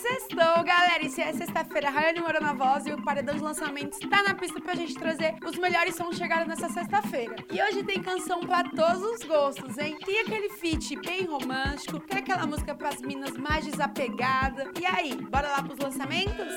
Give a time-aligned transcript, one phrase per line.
[0.00, 1.04] Sextou, galera!
[1.04, 4.34] E se é sexta-feira, Rayane mora na voz e o Paredão de Lançamentos tá na
[4.34, 7.36] pista pra gente trazer os melhores sons chegaram nessa sexta-feira.
[7.50, 9.96] E hoje tem canção pra todos os gostos, hein?
[10.04, 14.68] Tem aquele feat bem romântico, tem aquela música pras minas mais desapegadas.
[14.80, 16.53] E aí, bora lá pros lançamentos?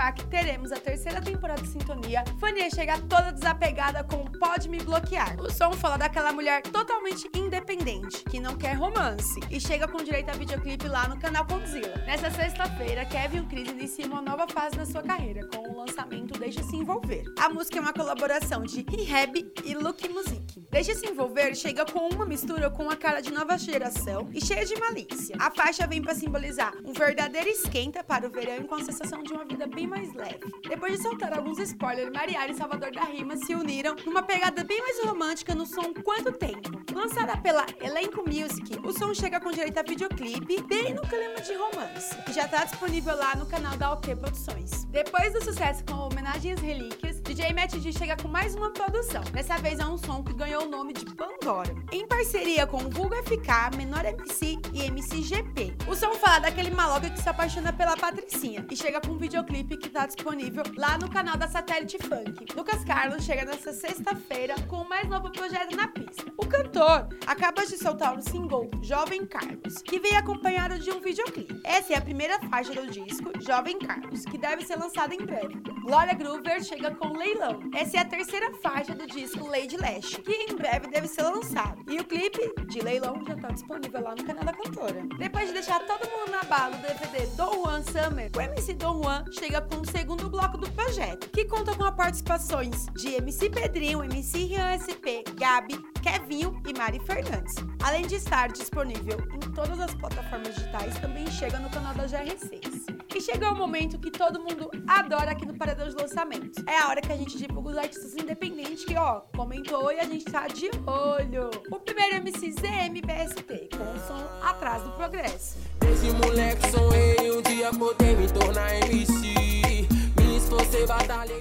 [0.00, 4.78] Confirmar que teremos a terceira temporada de Sintonia, Fania chega toda desapegada com Pode Me
[4.78, 5.38] Bloquear.
[5.40, 10.30] O som fala daquela mulher totalmente independente, que não quer romance, e chega com direito
[10.30, 11.96] a videoclipe lá no canal Condzilla.
[12.06, 16.38] Nessa sexta-feira, Kevin o Chris iniciam uma nova fase na sua carreira, com o lançamento
[16.38, 17.24] Deixa Se Envolver.
[17.38, 20.60] A música é uma colaboração de Rehab e Look Music.
[20.70, 24.64] Deixa Se Envolver chega com uma mistura com a cara de nova geração e cheia
[24.64, 25.36] de malícia.
[25.38, 29.32] A faixa vem para simbolizar um verdadeiro esquenta para o verão com a sensação de
[29.32, 30.40] uma vida bem mais leve.
[30.68, 34.80] Depois de soltar alguns spoilers, Mariana e Salvador da Rima se uniram numa pegada bem
[34.80, 36.80] mais romântica no som Quanto Tempo.
[36.94, 41.54] Lançada pela Elenco Music, o som chega com direito a videoclipe bem no clima de
[41.54, 44.84] romance, e já está disponível lá no canal da OK Produções.
[44.84, 49.22] Depois do sucesso com às relíquias, DJ Matt D chega com mais uma produção.
[49.32, 51.72] Dessa vez é um som que ganhou o nome de Pandora.
[51.92, 55.76] Em parceria com o Vulgo FK, Menor MC e MC GP.
[55.88, 59.76] O som fala daquele maloca que se apaixona pela Patricinha e chega com um videoclipe
[59.76, 62.52] que está disponível lá no canal da Satélite Funk.
[62.56, 66.24] Lucas Carlos chega nessa sexta-feira com o mais novo projeto na pista.
[66.36, 71.60] O cantor acaba de soltar o single Jovem Carlos, que vem acompanhado de um videoclipe.
[71.62, 75.60] Essa é a primeira faixa do disco Jovem Carlos, que deve ser lançada em breve.
[75.84, 77.60] Glória Groover chega com Leilão.
[77.74, 81.84] Essa é a terceira faixa do disco Lady Lash, que em breve deve ser lançado.
[81.86, 85.06] E o clipe de Leilão já está disponível lá no canal da cantora.
[85.18, 89.02] Depois de deixar todo mundo na bala do DVD Don Juan Summer, o MC Don
[89.02, 94.02] Juan chega com o segundo bloco do projeto, que conta com participações de MC Pedrinho,
[94.02, 97.56] MC Rian SP, Gabi, Kevinho Mari Fernandes.
[97.82, 102.86] Além de estar disponível em todas as plataformas digitais, também chega no canal da GR6.
[103.14, 106.64] E chegou o momento que todo mundo adora aqui no Paredão de Lançamentos.
[106.66, 110.04] É a hora que a gente divulga os artistas independentes que, ó, comentou e a
[110.04, 111.50] gente tá de olho.
[111.70, 115.58] O primeiro MC ZMBST, com o som Atrás do Progresso.
[115.86, 119.50] Esse moleque sonhei um dia poder me tornar MC.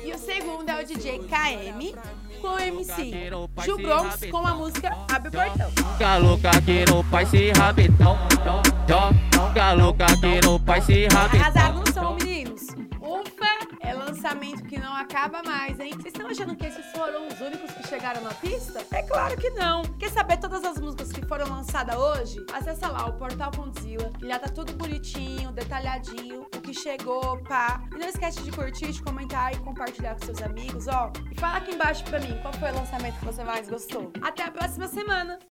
[0.03, 1.95] E o segundo é o DJ KM
[2.39, 3.11] com o MC
[3.63, 5.71] Gil Bronx com a música Abre o Portão.
[5.99, 8.17] Galuca aqui no pai se rabetão.
[9.53, 11.88] Galuca aqui no pai se rabetão.
[13.89, 15.91] É lançamento que não acaba mais, hein?
[15.93, 18.85] Vocês estão achando que esses foram os únicos que chegaram na pista?
[18.91, 19.81] É claro que não.
[19.97, 22.45] Quer saber todas as músicas que foram lançadas hoje?
[22.53, 24.11] Acessa lá o portal Condzilla.
[24.21, 27.81] Lá tá tudo bonitinho, detalhadinho, o que chegou, pá.
[27.91, 31.11] E não esquece de curtir, de comentar e compartilhar com seus amigos, ó.
[31.31, 34.11] E fala aqui embaixo pra mim qual foi o lançamento que você mais gostou.
[34.21, 35.39] Até a próxima semana!